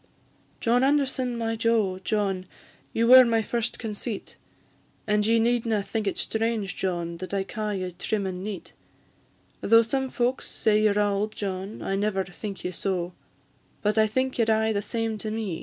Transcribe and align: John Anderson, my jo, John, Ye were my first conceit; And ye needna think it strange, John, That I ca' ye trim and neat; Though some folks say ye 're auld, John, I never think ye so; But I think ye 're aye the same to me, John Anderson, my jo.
John 0.59 0.83
Anderson, 0.83 1.37
my 1.37 1.55
jo, 1.55 1.99
John, 1.99 2.47
Ye 2.91 3.03
were 3.03 3.23
my 3.23 3.43
first 3.43 3.77
conceit; 3.77 4.35
And 5.05 5.27
ye 5.27 5.37
needna 5.39 5.83
think 5.83 6.07
it 6.07 6.17
strange, 6.17 6.75
John, 6.75 7.17
That 7.17 7.35
I 7.35 7.43
ca' 7.43 7.69
ye 7.69 7.91
trim 7.91 8.25
and 8.25 8.43
neat; 8.43 8.73
Though 9.61 9.83
some 9.83 10.09
folks 10.09 10.47
say 10.49 10.81
ye 10.81 10.89
're 10.89 10.99
auld, 10.99 11.33
John, 11.35 11.83
I 11.83 11.95
never 11.95 12.23
think 12.23 12.63
ye 12.63 12.71
so; 12.71 13.13
But 13.83 13.99
I 13.99 14.07
think 14.07 14.39
ye 14.39 14.45
're 14.45 14.51
aye 14.51 14.73
the 14.73 14.81
same 14.81 15.19
to 15.19 15.29
me, 15.29 15.31
John 15.31 15.35
Anderson, 15.35 15.37
my 15.51 15.57
jo. 15.59 15.59